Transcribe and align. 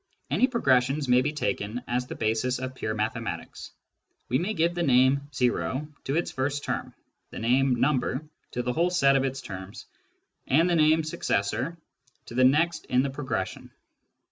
Any 0.31 0.47
progression 0.47 0.99
may 1.07 1.21
be 1.21 1.31
taken 1.31 1.83
as 1.87 2.07
the 2.07 2.15
basis 2.15 2.57
of 2.57 2.73
pure 2.73 2.95
mathematics: 2.95 3.69
we 4.29 4.39
may 4.39 4.55
give 4.55 4.73
the 4.73 4.81
name" 4.81 5.19
o" 5.43 5.87
to 6.05 6.15
its 6.15 6.31
first 6.31 6.63
term, 6.63 6.95
the 7.29 7.37
name" 7.37 7.75
number" 7.79 8.25
to 8.53 8.63
the 8.63 8.73
whole 8.73 8.89
set 8.89 9.15
of 9.15 9.23
its 9.25 9.41
terms, 9.41 9.85
and 10.47 10.67
the 10.67 10.75
name" 10.75 11.03
successor" 11.03 11.77
to 12.25 12.33
the 12.33 12.43
next 12.43 12.87
in 12.87 13.03
the 13.03 13.11
progression. 13.11 13.69